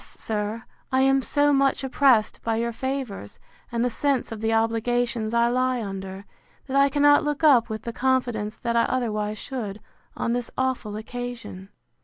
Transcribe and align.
sir, 0.03 0.63
I 0.91 1.01
am 1.01 1.21
so 1.21 1.53
much 1.53 1.83
oppressed 1.83 2.41
by 2.41 2.55
your 2.55 2.71
favours, 2.71 3.37
and 3.71 3.85
the 3.85 3.91
sense 3.91 4.31
of 4.31 4.41
the 4.41 4.51
obligations 4.51 5.31
I 5.31 5.47
lie 5.49 5.79
under, 5.79 6.25
that 6.65 6.75
I 6.75 6.89
cannot 6.89 7.23
look 7.23 7.43
up 7.43 7.69
with 7.69 7.83
the 7.83 7.93
confidence 7.93 8.55
that 8.57 8.75
I 8.75 8.85
otherwise 8.85 9.37
should, 9.37 9.79
on 10.17 10.33
this 10.33 10.49
awful 10.57 10.95
occasion. 10.95 11.69